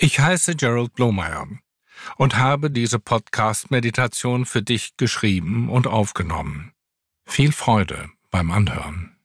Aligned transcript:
Ich 0.00 0.20
heiße 0.20 0.54
Gerald 0.54 0.94
Blomeyer 0.94 1.48
und 2.18 2.36
habe 2.36 2.70
diese 2.70 3.00
Podcast-Meditation 3.00 4.46
für 4.46 4.62
dich 4.62 4.96
geschrieben 4.96 5.68
und 5.68 5.88
aufgenommen. 5.88 6.70
Viel 7.26 7.50
Freude 7.50 8.08
beim 8.30 8.52
Anhören. 8.52 9.16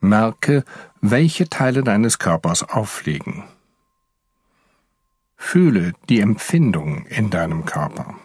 Merke, 0.00 0.64
welche 1.02 1.50
Teile 1.50 1.84
deines 1.84 2.18
Körpers 2.18 2.62
auffliegen. 2.62 3.44
Fühle 5.36 5.92
die 6.08 6.20
Empfindung 6.20 7.04
in 7.04 7.28
deinem 7.28 7.66
Körper. 7.66 8.18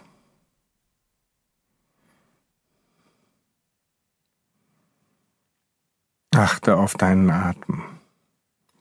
Achte 6.36 6.76
auf 6.76 6.92
deinen 6.92 7.30
Atem. 7.30 7.82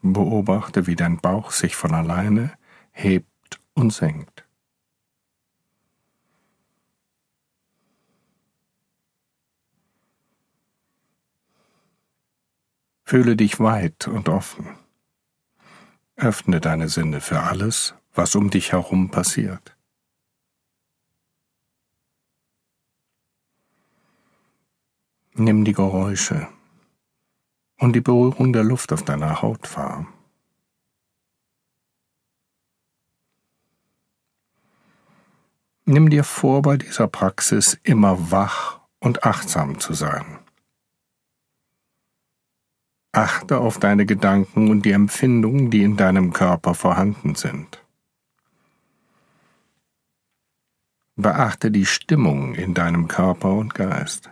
Beobachte, 0.01 0.87
wie 0.87 0.97
dein 0.97 1.19
Bauch 1.19 1.51
sich 1.51 1.77
von 1.77 1.93
alleine 1.93 2.51
hebt 2.91 3.61
und 3.73 3.93
senkt. 3.93 4.45
Fühle 13.05 13.37
dich 13.37 13.61
weit 13.61 14.09
und 14.09 14.27
offen. 14.27 14.75
Öffne 16.17 16.59
deine 16.59 16.89
Sinne 16.89 17.21
für 17.21 17.39
alles, 17.39 17.95
was 18.13 18.35
um 18.35 18.49
dich 18.49 18.73
herum 18.73 19.11
passiert. 19.11 19.77
Nimm 25.35 25.63
die 25.63 25.73
Geräusche 25.73 26.49
und 27.85 27.93
die 27.93 28.01
Berührung 28.01 28.51
der 28.51 28.63
Luft 28.63 28.91
auf 28.91 29.03
deiner 29.03 29.43
Haut 29.43 29.77
wahr. 29.77 30.07
Nimm 35.85 36.09
dir 36.09 36.23
vor, 36.23 36.63
bei 36.63 36.77
dieser 36.77 37.07
Praxis 37.07 37.79
immer 37.83 38.31
wach 38.31 38.79
und 38.99 39.23
achtsam 39.23 39.79
zu 39.79 39.93
sein. 39.93 40.39
Achte 43.11 43.59
auf 43.59 43.77
deine 43.77 44.07
Gedanken 44.07 44.71
und 44.71 44.83
die 44.83 44.91
Empfindungen, 44.91 45.69
die 45.69 45.83
in 45.83 45.95
deinem 45.95 46.33
Körper 46.33 46.73
vorhanden 46.73 47.35
sind. 47.35 47.85
Beachte 51.15 51.69
die 51.69 51.85
Stimmung 51.85 52.55
in 52.55 52.73
deinem 52.73 53.07
Körper 53.07 53.53
und 53.53 53.75
Geist. 53.75 54.31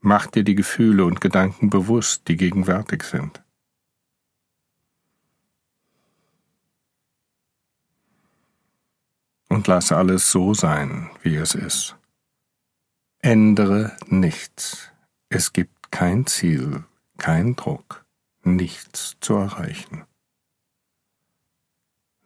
Mach 0.00 0.26
dir 0.26 0.44
die 0.44 0.54
Gefühle 0.54 1.04
und 1.04 1.20
Gedanken 1.20 1.70
bewusst, 1.70 2.28
die 2.28 2.36
gegenwärtig 2.36 3.02
sind. 3.02 3.42
und 9.50 9.66
lass 9.66 9.92
alles 9.92 10.30
so 10.30 10.54
sein, 10.54 11.10
wie 11.22 11.34
es 11.34 11.54
ist. 11.54 11.96
Ändere 13.18 13.94
nichts. 14.06 14.90
Es 15.28 15.52
gibt 15.52 15.92
kein 15.92 16.24
Ziel, 16.24 16.84
kein 17.18 17.56
Druck, 17.56 18.06
nichts 18.42 19.18
zu 19.20 19.34
erreichen. 19.34 20.06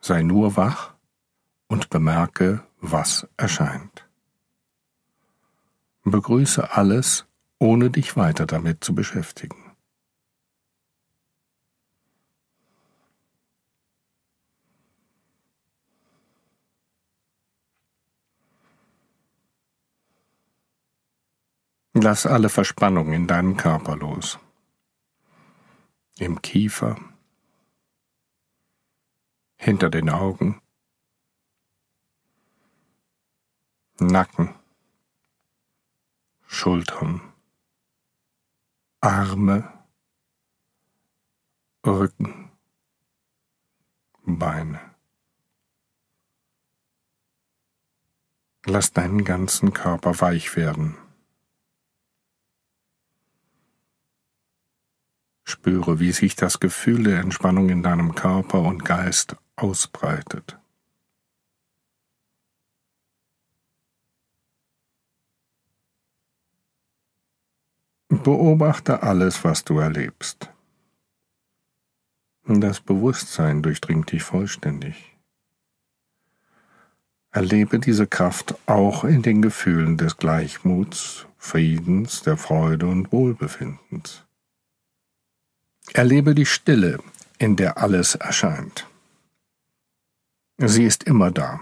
Sei 0.00 0.22
nur 0.22 0.56
wach 0.56 0.94
und 1.66 1.90
bemerke, 1.90 2.62
was 2.80 3.26
erscheint. 3.36 4.06
Begrüße 6.04 6.72
alles, 6.72 7.26
ohne 7.64 7.88
dich 7.88 8.14
weiter 8.14 8.44
damit 8.44 8.84
zu 8.84 8.94
beschäftigen. 8.94 9.56
Lass 21.94 22.26
alle 22.26 22.50
Verspannung 22.50 23.14
in 23.14 23.26
deinem 23.26 23.56
Körper 23.56 23.96
los. 23.96 24.38
Im 26.18 26.42
Kiefer, 26.42 26.98
hinter 29.56 29.88
den 29.88 30.10
Augen, 30.10 30.60
Nacken, 33.98 34.54
Schultern, 36.46 37.33
Arme, 39.04 39.70
Rücken, 41.84 42.50
Beine. 44.24 44.80
Lass 48.64 48.94
deinen 48.94 49.26
ganzen 49.26 49.74
Körper 49.74 50.22
weich 50.22 50.56
werden. 50.56 50.96
Spüre, 55.44 56.00
wie 56.00 56.12
sich 56.12 56.34
das 56.34 56.58
Gefühl 56.58 57.02
der 57.02 57.20
Entspannung 57.20 57.68
in 57.68 57.82
deinem 57.82 58.14
Körper 58.14 58.62
und 58.62 58.86
Geist 58.86 59.36
ausbreitet. 59.54 60.58
Beobachte 68.24 69.02
alles, 69.02 69.44
was 69.44 69.64
du 69.64 69.78
erlebst. 69.78 70.50
Das 72.46 72.80
Bewusstsein 72.80 73.62
durchdringt 73.62 74.10
dich 74.10 74.22
vollständig. 74.22 75.14
Erlebe 77.30 77.78
diese 77.78 78.06
Kraft 78.06 78.54
auch 78.64 79.04
in 79.04 79.20
den 79.20 79.42
Gefühlen 79.42 79.98
des 79.98 80.16
Gleichmuts, 80.16 81.26
Friedens, 81.36 82.22
der 82.22 82.38
Freude 82.38 82.86
und 82.86 83.12
Wohlbefindens. 83.12 84.24
Erlebe 85.92 86.34
die 86.34 86.46
Stille, 86.46 87.00
in 87.36 87.56
der 87.56 87.76
alles 87.76 88.14
erscheint. 88.14 88.88
Sie 90.56 90.84
ist 90.84 91.04
immer 91.04 91.30
da, 91.30 91.60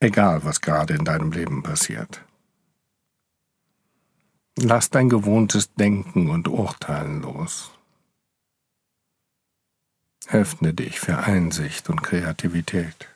egal 0.00 0.42
was 0.44 0.62
gerade 0.62 0.94
in 0.94 1.04
deinem 1.04 1.32
Leben 1.32 1.62
passiert. 1.62 2.24
Lass 4.60 4.90
dein 4.90 5.08
gewohntes 5.08 5.72
Denken 5.74 6.30
und 6.30 6.48
Urteilen 6.48 7.22
los. 7.22 7.70
Öffne 10.26 10.74
dich 10.74 10.98
für 10.98 11.18
Einsicht 11.18 11.88
und 11.88 12.02
Kreativität. 12.02 13.08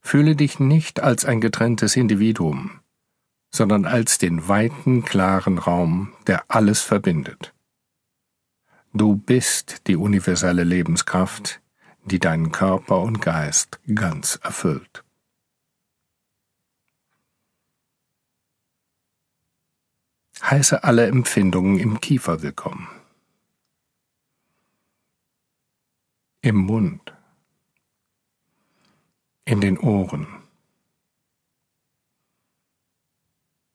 Fühle 0.00 0.34
dich 0.34 0.58
nicht 0.58 1.00
als 1.00 1.24
ein 1.24 1.40
getrenntes 1.40 1.94
Individuum, 1.94 2.80
sondern 3.54 3.84
als 3.84 4.18
den 4.18 4.48
weiten, 4.48 5.04
klaren 5.04 5.58
Raum, 5.58 6.12
der 6.26 6.44
alles 6.48 6.80
verbindet. 6.80 7.54
Du 8.92 9.14
bist 9.14 9.86
die 9.86 9.94
universelle 9.94 10.64
Lebenskraft, 10.64 11.60
die 12.04 12.18
deinen 12.18 12.50
Körper 12.50 12.98
und 12.98 13.22
Geist 13.22 13.78
ganz 13.94 14.40
erfüllt. 14.42 15.04
Heiße 20.42 20.84
alle 20.84 21.06
Empfindungen 21.06 21.78
im 21.78 22.00
Kiefer 22.00 22.42
willkommen. 22.42 22.88
Im 26.40 26.56
Mund. 26.56 27.14
In 29.44 29.60
den 29.60 29.78
Ohren 29.78 30.26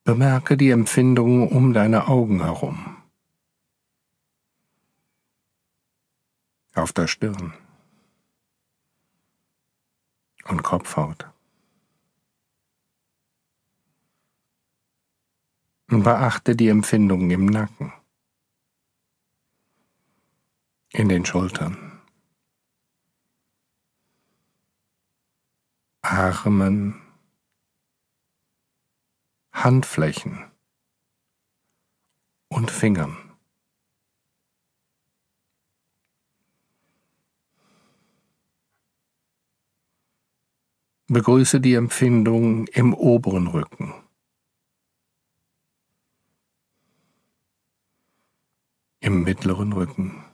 Bemerke 0.05 0.55
die 0.55 0.69
Empfindungen 0.69 1.47
um 1.47 1.73
deine 1.73 2.07
Augen 2.07 2.43
herum. 2.43 2.97
Auf 6.75 6.93
der 6.93 7.07
Stirn 7.07 7.53
und 10.47 10.61
Kopfhaut. 10.61 11.34
Beachte 15.87 16.55
die 16.55 16.69
Empfindungen 16.69 17.29
im 17.29 17.45
Nacken, 17.45 17.93
in 20.91 21.09
den 21.09 21.25
Schultern, 21.25 22.01
Armen, 26.01 27.01
Handflächen 29.51 30.51
und 32.47 32.71
Fingern. 32.71 33.17
Begrüße 41.07 41.61
die 41.61 41.75
Empfindung 41.75 42.65
im 42.67 42.93
oberen 42.95 43.47
Rücken. 43.47 44.04
Im 49.05 49.21
mittleren 49.21 49.71
Rücken. 49.71 50.25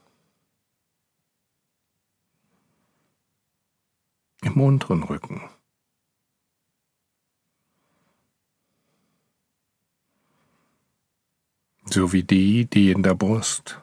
Im 4.42 4.62
unteren 4.62 5.04
Rücken. 5.04 5.42
sowie 11.84 12.24
die, 12.24 12.66
die 12.66 12.92
in 12.92 13.04
der 13.04 13.16
Brust, 13.16 13.82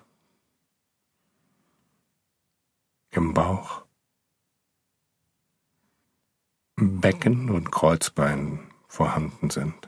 im 3.11 3.35
Bauch, 3.35 3.85
Becken 6.77 7.51
und 7.51 7.71
Kreuzbein 7.71 8.71
vorhanden 8.87 9.51
sind. 9.51 9.88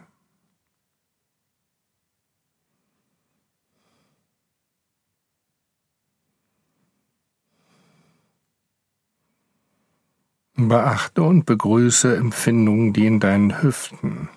Beachte 10.68 11.22
und 11.22 11.46
begrüße 11.46 12.16
Empfindungen, 12.16 12.92
die 12.92 13.06
in 13.06 13.20
deinen 13.20 13.62
Hüften, 13.62 14.28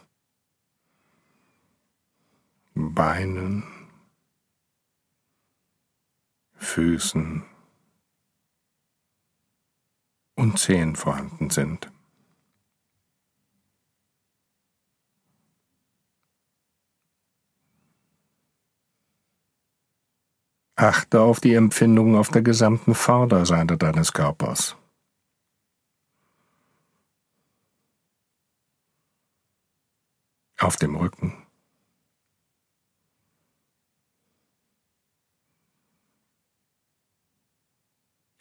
Beinen, 2.75 3.63
Füßen 6.55 7.43
und 10.35 10.59
Zehen 10.59 10.95
vorhanden 10.95 11.49
sind. 11.49 11.91
Achte 20.75 21.21
auf 21.21 21.39
die 21.39 21.53
Empfindungen 21.53 22.15
auf 22.15 22.29
der 22.29 22.41
gesamten 22.41 22.95
Vorderseite 22.95 23.77
deines 23.77 24.11
Körpers. 24.11 24.75
Auf 30.63 30.77
dem 30.77 30.95
Rücken. 30.95 31.33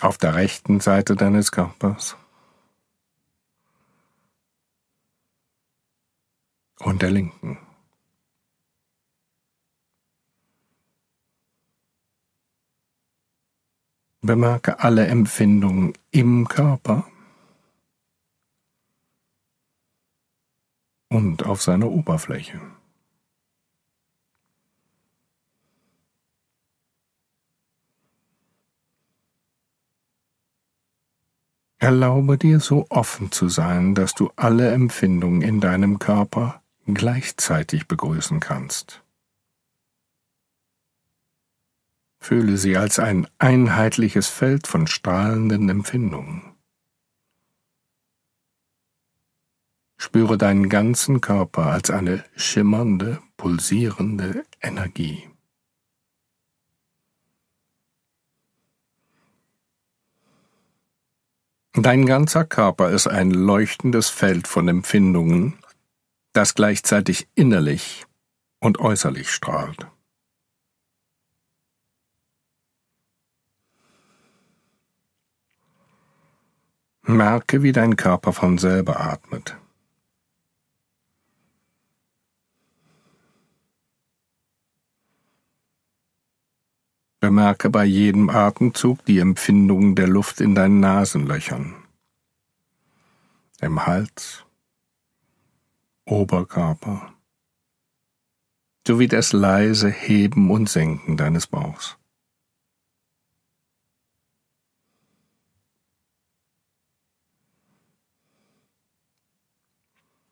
auf 0.00 0.18
der 0.18 0.34
rechten 0.34 0.80
Seite 0.80 1.14
deines 1.14 1.52
Körpers 1.52 2.16
und 6.80 7.02
der 7.02 7.12
linken. 7.12 7.58
Bemerke 14.22 14.80
alle 14.80 15.06
Empfindungen 15.06 15.92
im 16.10 16.48
Körper 16.48 17.11
und 21.12 21.44
auf 21.44 21.62
seiner 21.62 21.90
Oberfläche. 21.90 22.60
Erlaube 31.78 32.38
dir 32.38 32.60
so 32.60 32.86
offen 32.90 33.32
zu 33.32 33.48
sein, 33.48 33.94
dass 33.94 34.14
du 34.14 34.30
alle 34.36 34.70
Empfindungen 34.70 35.42
in 35.42 35.60
deinem 35.60 35.98
Körper 35.98 36.62
gleichzeitig 36.86 37.88
begrüßen 37.88 38.38
kannst. 38.38 39.02
Fühle 42.20 42.56
sie 42.56 42.76
als 42.76 43.00
ein 43.00 43.26
einheitliches 43.38 44.28
Feld 44.28 44.68
von 44.68 44.86
strahlenden 44.86 45.68
Empfindungen. 45.68 46.51
Spüre 50.04 50.36
deinen 50.36 50.68
ganzen 50.68 51.20
Körper 51.20 51.66
als 51.66 51.88
eine 51.88 52.24
schimmernde, 52.34 53.22
pulsierende 53.36 54.44
Energie. 54.60 55.30
Dein 61.74 62.04
ganzer 62.04 62.44
Körper 62.44 62.90
ist 62.90 63.06
ein 63.06 63.30
leuchtendes 63.30 64.10
Feld 64.10 64.48
von 64.48 64.66
Empfindungen, 64.66 65.56
das 66.32 66.56
gleichzeitig 66.56 67.28
innerlich 67.36 68.04
und 68.58 68.80
äußerlich 68.80 69.30
strahlt. 69.30 69.86
Merke, 77.02 77.62
wie 77.62 77.70
dein 77.70 77.94
Körper 77.94 78.32
von 78.32 78.58
selber 78.58 78.98
atmet. 78.98 79.56
Bemerke 87.22 87.70
bei 87.70 87.84
jedem 87.84 88.30
Atemzug 88.30 89.04
die 89.04 89.20
Empfindungen 89.20 89.94
der 89.94 90.08
Luft 90.08 90.40
in 90.40 90.56
deinen 90.56 90.80
Nasenlöchern, 90.80 91.72
im 93.60 93.86
Hals, 93.86 94.44
Oberkörper, 96.04 97.14
sowie 98.84 99.06
das 99.06 99.32
leise 99.32 99.88
Heben 99.88 100.50
und 100.50 100.68
Senken 100.68 101.16
deines 101.16 101.46
Bauchs. 101.46 101.96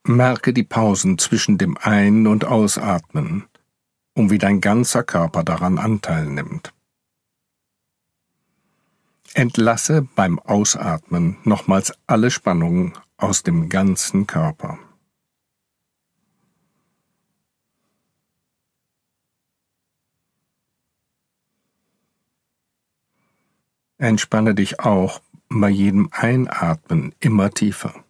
Merke 0.02 0.52
die 0.52 0.64
Pausen 0.64 1.18
zwischen 1.18 1.56
dem 1.56 1.78
Ein- 1.78 2.26
und 2.26 2.44
Ausatmen, 2.44 3.44
um 4.14 4.30
wie 4.30 4.38
dein 4.38 4.60
ganzer 4.60 5.04
Körper 5.04 5.44
daran 5.44 5.78
Anteil 5.78 6.26
nimmt. 6.26 6.74
Entlasse 9.34 10.02
beim 10.16 10.40
Ausatmen 10.40 11.36
nochmals 11.44 11.92
alle 12.08 12.32
Spannungen 12.32 12.94
aus 13.16 13.44
dem 13.44 13.68
ganzen 13.68 14.26
Körper. 14.26 14.78
Entspanne 23.98 24.54
dich 24.54 24.80
auch 24.80 25.20
bei 25.48 25.68
jedem 25.68 26.08
Einatmen 26.10 27.14
immer 27.20 27.50
tiefer. 27.50 28.04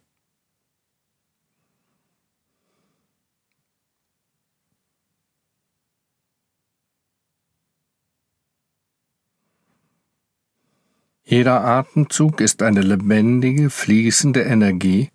Jeder 11.31 11.63
Atemzug 11.63 12.41
ist 12.41 12.61
eine 12.61 12.81
lebendige, 12.81 13.69
fließende 13.69 14.41
Energie, 14.41 15.11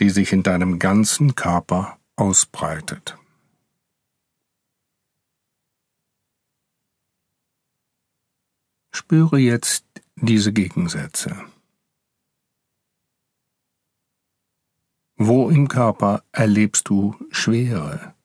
die 0.00 0.08
sich 0.08 0.32
in 0.32 0.42
deinem 0.42 0.78
ganzen 0.78 1.34
Körper 1.34 1.98
ausbreitet. 2.16 3.18
Spüre 8.90 9.36
jetzt 9.36 9.84
diese 10.14 10.54
Gegensätze. 10.54 11.44
Wo 15.16 15.50
im 15.50 15.68
Körper 15.68 16.24
erlebst 16.32 16.88
du 16.88 17.14
Schwere? 17.30 18.15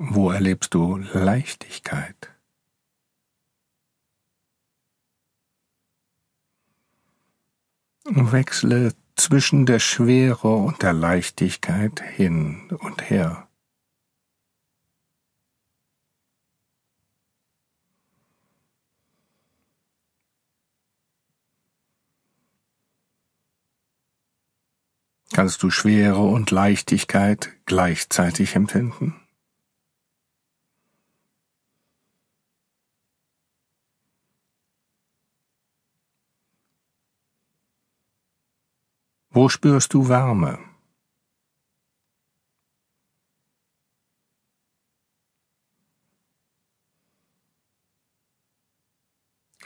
Wo 0.00 0.30
erlebst 0.30 0.74
du 0.74 0.98
Leichtigkeit? 1.12 2.32
Wechsle 8.04 8.94
zwischen 9.16 9.66
der 9.66 9.80
Schwere 9.80 10.54
und 10.54 10.82
der 10.82 10.92
Leichtigkeit 10.92 12.00
hin 12.00 12.70
und 12.78 13.10
her. 13.10 13.48
Kannst 25.32 25.60
du 25.64 25.70
Schwere 25.70 26.20
und 26.20 26.52
Leichtigkeit 26.52 27.50
gleichzeitig 27.66 28.54
empfinden? 28.54 29.27
Wo 39.30 39.48
spürst 39.48 39.92
du 39.92 40.08
Wärme? 40.08 40.58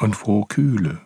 Und 0.00 0.26
wo 0.26 0.45
Kühle? 0.45 1.00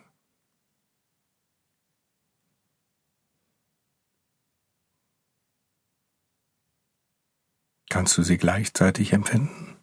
Kannst 7.91 8.17
du 8.17 8.23
sie 8.23 8.39
gleichzeitig 8.39 9.13
empfinden? 9.13 9.76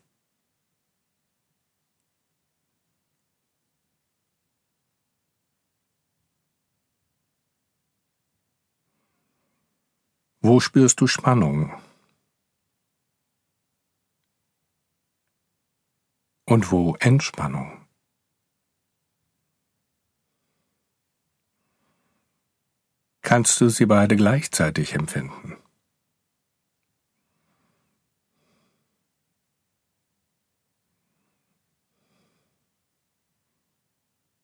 Wo 10.45 10.59
spürst 10.59 11.00
du 11.00 11.07
Spannung? 11.07 11.71
Und 16.43 16.69
wo 16.69 16.97
Entspannung? 17.00 17.88
Kannst 23.21 23.62
du 23.62 23.69
sie 23.69 23.85
beide 23.85 24.17
gleichzeitig 24.17 24.95
empfinden? 24.95 25.55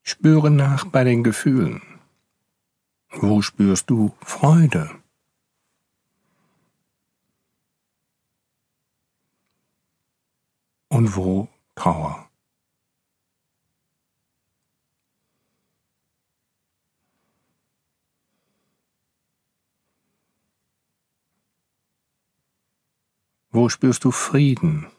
Spüre 0.04 0.50
nach 0.50 0.86
bei 0.86 1.04
den 1.04 1.26
Gefühlen. 1.26 1.82
Wo 3.10 3.42
spürst 3.42 3.90
du 3.90 4.16
Freude? 4.22 4.90
Und 11.00 11.16
wo 11.16 11.48
Trauer? 11.76 12.30
Wo 23.50 23.70
spürst 23.70 24.04
du 24.04 24.12
Frieden? 24.12 24.92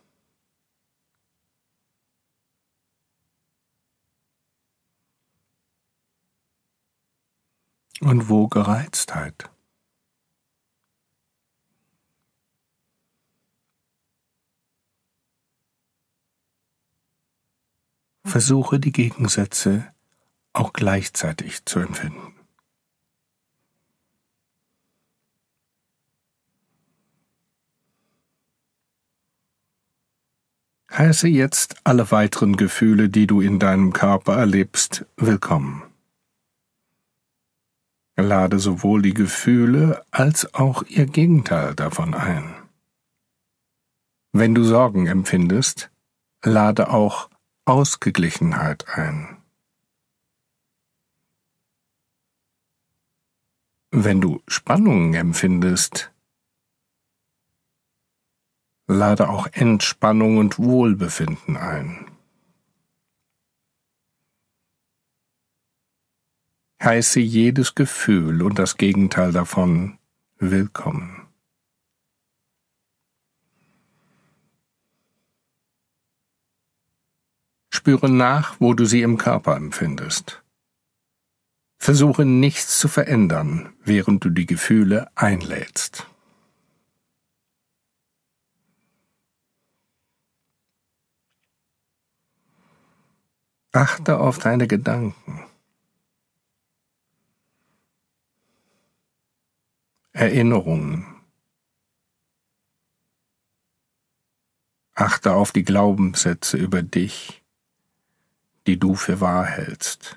Und 8.00 8.30
wo 8.30 8.48
Gereiztheit? 8.48 9.50
Versuche 18.30 18.78
die 18.78 18.92
Gegensätze 18.92 19.92
auch 20.52 20.72
gleichzeitig 20.72 21.64
zu 21.64 21.80
empfinden. 21.80 22.32
Heiße 30.92 31.26
jetzt 31.26 31.74
alle 31.82 32.12
weiteren 32.12 32.56
Gefühle, 32.56 33.08
die 33.08 33.26
du 33.26 33.40
in 33.40 33.58
deinem 33.58 33.92
Körper 33.92 34.36
erlebst, 34.36 35.06
willkommen. 35.16 35.82
Lade 38.14 38.60
sowohl 38.60 39.02
die 39.02 39.14
Gefühle 39.14 40.04
als 40.12 40.54
auch 40.54 40.84
ihr 40.84 41.06
Gegenteil 41.06 41.74
davon 41.74 42.14
ein. 42.14 42.54
Wenn 44.30 44.54
du 44.54 44.62
Sorgen 44.62 45.08
empfindest, 45.08 45.90
lade 46.44 46.90
auch 46.90 47.29
Ausgeglichenheit 47.70 48.88
ein. 48.88 49.36
Wenn 53.92 54.20
du 54.20 54.42
Spannungen 54.48 55.14
empfindest, 55.14 56.12
lade 58.88 59.28
auch 59.28 59.46
Entspannung 59.52 60.38
und 60.38 60.58
Wohlbefinden 60.58 61.56
ein. 61.56 62.10
Heiße 66.82 67.20
jedes 67.20 67.76
Gefühl 67.76 68.42
und 68.42 68.58
das 68.58 68.78
Gegenteil 68.78 69.30
davon 69.30 69.98
willkommen. 70.38 71.19
Spüre 77.80 78.10
nach, 78.10 78.60
wo 78.60 78.74
du 78.74 78.84
sie 78.84 79.00
im 79.00 79.16
Körper 79.16 79.56
empfindest. 79.56 80.42
Versuche 81.78 82.26
nichts 82.26 82.78
zu 82.78 82.88
verändern, 82.88 83.72
während 83.82 84.22
du 84.22 84.28
die 84.28 84.44
Gefühle 84.44 85.10
einlädst. 85.14 86.06
Achte 93.72 94.18
auf 94.18 94.36
deine 94.36 94.66
Gedanken. 94.66 95.46
Erinnerungen. 100.12 101.06
Achte 104.92 105.32
auf 105.32 105.52
die 105.52 105.62
Glaubenssätze 105.62 106.58
über 106.58 106.82
dich, 106.82 107.39
die 108.70 108.78
du 108.78 108.94
für 108.94 109.20
wahr 109.20 109.44
hältst. 109.44 110.16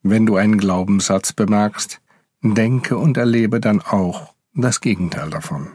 Wenn 0.00 0.24
du 0.24 0.36
einen 0.36 0.56
Glaubenssatz 0.56 1.34
bemerkst, 1.34 2.00
denke 2.40 2.96
und 2.96 3.18
erlebe 3.18 3.60
dann 3.60 3.82
auch 3.82 4.34
das 4.54 4.80
Gegenteil 4.80 5.28
davon. 5.28 5.70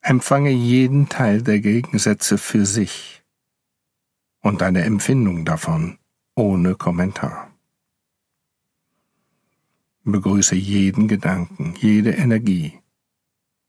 Empfange 0.00 0.50
jeden 0.50 1.08
Teil 1.08 1.40
der 1.42 1.60
Gegensätze 1.60 2.36
für 2.36 2.66
sich 2.66 3.22
und 4.40 4.60
deine 4.60 4.82
Empfindung 4.82 5.44
davon 5.44 6.00
ohne 6.34 6.74
Kommentar. 6.74 7.55
Begrüße 10.08 10.54
jeden 10.54 11.08
Gedanken, 11.08 11.74
jede 11.80 12.12
Energie 12.12 12.78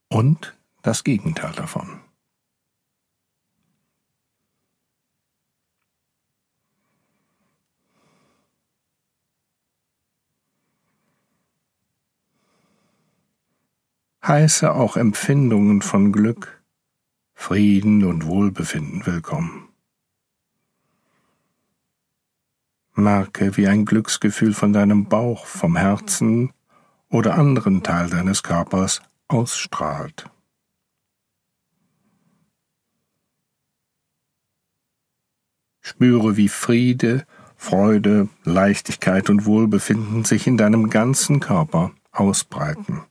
und 0.07 0.55
das 0.83 1.03
Gegenteil 1.03 1.51
davon. 1.53 1.99
heiße 14.27 14.73
auch 14.73 14.97
Empfindungen 14.97 15.81
von 15.81 16.11
Glück, 16.11 16.61
Frieden 17.33 18.03
und 18.03 18.25
Wohlbefinden 18.25 19.05
willkommen. 19.05 19.66
Merke, 22.97 23.55
wie 23.57 23.67
ein 23.67 23.85
Glücksgefühl 23.85 24.53
von 24.53 24.73
deinem 24.73 25.05
Bauch, 25.05 25.45
vom 25.45 25.75
Herzen 25.75 26.51
oder 27.09 27.35
anderen 27.35 27.83
Teil 27.83 28.09
deines 28.09 28.43
Körpers 28.43 29.01
ausstrahlt. 29.27 30.29
Spüre, 35.81 36.35
wie 36.35 36.49
Friede, 36.49 37.25
Freude, 37.55 38.29
Leichtigkeit 38.43 39.29
und 39.29 39.45
Wohlbefinden 39.45 40.25
sich 40.25 40.45
in 40.45 40.57
deinem 40.57 40.89
ganzen 40.89 41.39
Körper 41.39 41.91
ausbreiten. 42.11 43.03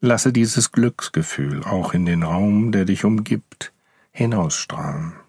Lasse 0.00 0.32
dieses 0.32 0.72
Glücksgefühl 0.72 1.62
auch 1.62 1.94
in 1.94 2.04
den 2.04 2.24
Raum, 2.24 2.72
der 2.72 2.84
dich 2.84 3.04
umgibt, 3.04 3.72
hinausstrahlen. 4.10 5.21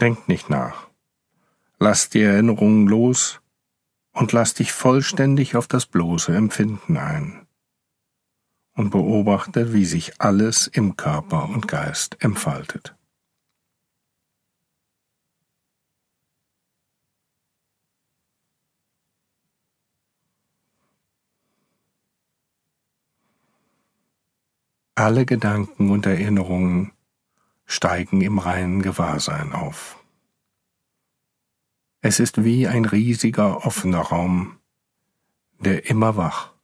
Denk 0.00 0.28
nicht 0.28 0.48
nach. 0.48 0.88
Lass 1.80 2.08
die 2.08 2.22
Erinnerungen 2.22 2.86
los 2.86 3.40
und 4.12 4.32
lass 4.32 4.54
dich 4.54 4.72
vollständig 4.72 5.56
auf 5.56 5.66
das 5.66 5.86
bloße 5.86 6.34
Empfinden 6.34 6.96
ein 6.96 7.46
und 8.74 8.90
beobachte, 8.90 9.72
wie 9.72 9.84
sich 9.84 10.20
alles 10.20 10.68
im 10.68 10.96
Körper 10.96 11.48
und 11.48 11.66
Geist 11.66 12.16
entfaltet. 12.20 12.94
Alle 24.94 25.26
Gedanken 25.26 25.90
und 25.90 26.06
Erinnerungen 26.06 26.92
steigen 27.68 28.22
im 28.22 28.38
reinen 28.38 28.82
Gewahrsein 28.82 29.52
auf. 29.52 30.02
Es 32.00 32.18
ist 32.18 32.42
wie 32.42 32.66
ein 32.66 32.84
riesiger 32.84 33.66
offener 33.66 34.00
Raum, 34.00 34.58
der 35.60 35.88
immer 35.88 36.16
wach 36.16 36.54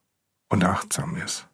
und 0.49 0.65
achtsam 0.65 1.17
ist. 1.17 1.49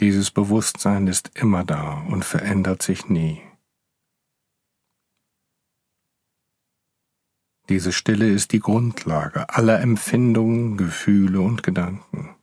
Dieses 0.00 0.30
Bewusstsein 0.30 1.08
ist 1.08 1.32
immer 1.34 1.64
da 1.64 2.04
und 2.08 2.24
verändert 2.24 2.82
sich 2.82 3.08
nie. 3.08 3.47
Diese 7.68 7.92
Stille 7.92 8.30
ist 8.30 8.52
die 8.52 8.60
Grundlage 8.60 9.50
aller 9.50 9.80
Empfindungen, 9.80 10.78
Gefühle 10.78 11.40
und 11.42 11.62
Gedanken. 11.62 12.34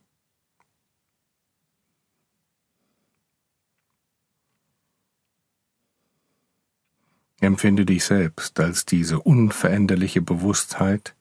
Empfinde 7.40 7.84
dich 7.84 8.04
selbst 8.04 8.58
als 8.60 8.86
diese 8.86 9.20
unveränderliche 9.20 10.22
Bewusstheit, 10.22 11.14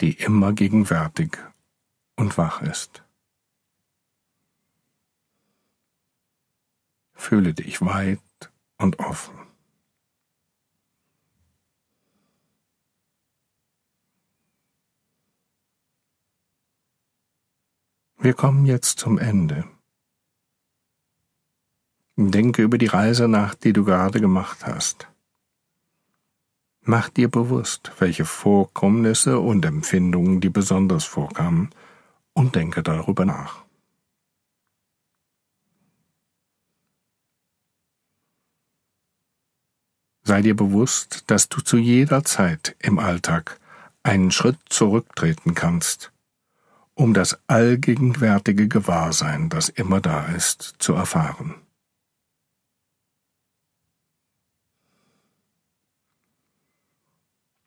die 0.00 0.12
immer 0.12 0.52
gegenwärtig 0.52 1.38
und 2.16 2.36
wach 2.36 2.60
ist. 2.60 3.02
Fühle 7.14 7.54
dich 7.54 7.80
weit 7.80 8.20
und 8.78 8.98
offen. 8.98 9.45
Wir 18.26 18.34
kommen 18.34 18.66
jetzt 18.66 18.98
zum 18.98 19.18
Ende. 19.18 19.62
Denke 22.16 22.62
über 22.62 22.76
die 22.76 22.86
Reise 22.86 23.28
nach, 23.28 23.54
die 23.54 23.72
du 23.72 23.84
gerade 23.84 24.20
gemacht 24.20 24.66
hast. 24.66 25.06
Mach 26.80 27.08
dir 27.08 27.30
bewusst, 27.30 27.92
welche 28.00 28.24
Vorkommnisse 28.24 29.38
und 29.38 29.64
Empfindungen 29.64 30.40
dir 30.40 30.52
besonders 30.52 31.04
vorkamen, 31.04 31.70
und 32.32 32.56
denke 32.56 32.82
darüber 32.82 33.24
nach. 33.24 33.64
Sei 40.24 40.42
dir 40.42 40.56
bewusst, 40.56 41.30
dass 41.30 41.48
du 41.48 41.60
zu 41.60 41.76
jeder 41.76 42.24
Zeit 42.24 42.74
im 42.80 42.98
Alltag 42.98 43.60
einen 44.02 44.32
Schritt 44.32 44.58
zurücktreten 44.68 45.54
kannst 45.54 46.10
um 46.96 47.12
das 47.12 47.38
allgegenwärtige 47.46 48.68
Gewahrsein, 48.68 49.50
das 49.50 49.68
immer 49.68 50.00
da 50.00 50.24
ist, 50.26 50.76
zu 50.78 50.94
erfahren. 50.94 51.54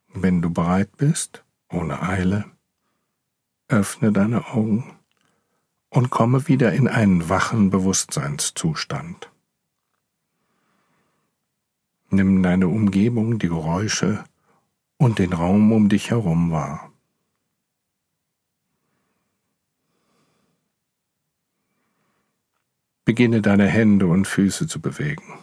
Wenn 0.07 0.41
du 0.41 0.49
bereit 0.49 0.97
bist, 0.97 1.45
ohne 1.71 2.01
Eile, 2.01 2.45
öffne 3.67 4.11
deine 4.11 4.47
Augen 4.47 4.97
und 5.91 6.09
komme 6.09 6.47
wieder 6.47 6.73
in 6.73 6.87
einen 6.87 7.29
wachen 7.29 7.69
Bewusstseinszustand. 7.69 9.31
Nimm 12.09 12.41
deine 12.41 12.67
Umgebung, 12.67 13.37
die 13.37 13.49
Geräusche 13.49 14.23
und 14.97 15.19
den 15.19 15.33
Raum 15.33 15.71
um 15.71 15.87
dich 15.87 16.09
herum 16.09 16.49
wahr. 16.49 16.88
Beginne 23.09 23.41
deine 23.41 23.65
Hände 23.65 24.05
und 24.05 24.27
Füße 24.27 24.67
zu 24.67 24.79
bewegen. 24.79 25.33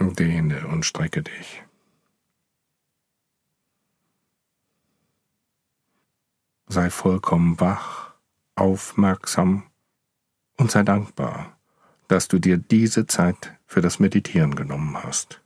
Dehne 0.00 0.66
und 0.66 0.84
strecke 0.84 1.22
dich. 1.22 1.62
Sei 6.66 6.90
vollkommen 6.90 7.60
wach, 7.60 8.14
aufmerksam 8.56 9.70
und 10.56 10.72
sei 10.72 10.82
dankbar, 10.82 11.56
dass 12.08 12.26
du 12.26 12.40
dir 12.40 12.58
diese 12.58 13.06
Zeit 13.06 13.56
für 13.66 13.82
das 13.82 14.00
Meditieren 14.00 14.56
genommen 14.56 15.00
hast. 15.00 15.40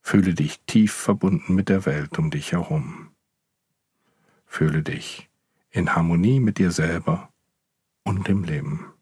Fühle 0.00 0.32
dich 0.32 0.62
tief 0.64 0.94
verbunden 0.94 1.54
mit 1.54 1.68
der 1.68 1.84
Welt 1.84 2.18
um 2.18 2.30
dich 2.30 2.52
herum. 2.52 3.10
Fühle 4.46 4.82
dich 4.82 5.28
in 5.76 5.94
Harmonie 5.94 6.40
mit 6.40 6.56
dir 6.56 6.70
selber 6.70 7.30
und 8.02 8.28
dem 8.28 8.44
Leben. 8.44 8.92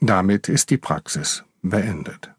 Damit 0.00 0.50
ist 0.50 0.68
die 0.68 0.76
Praxis 0.76 1.44
beendet. 1.62 2.35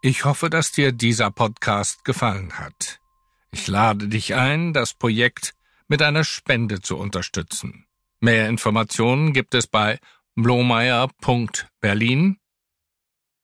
Ich 0.00 0.24
hoffe, 0.24 0.48
dass 0.48 0.70
dir 0.70 0.92
dieser 0.92 1.32
Podcast 1.32 2.04
gefallen 2.04 2.60
hat. 2.60 3.00
Ich 3.50 3.66
lade 3.66 4.06
dich 4.06 4.36
ein, 4.36 4.72
das 4.72 4.94
Projekt 4.94 5.54
mit 5.88 6.02
einer 6.02 6.22
Spende 6.22 6.80
zu 6.80 6.96
unterstützen. 6.96 7.84
Mehr 8.20 8.48
Informationen 8.48 9.32
gibt 9.32 9.54
es 9.54 9.66
bei 9.66 9.98
blomeyer.berlin 10.36 12.38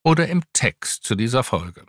oder 0.04 0.28
im 0.28 0.44
Text 0.52 1.02
zu 1.02 1.16
dieser 1.16 1.42
Folge. 1.42 1.86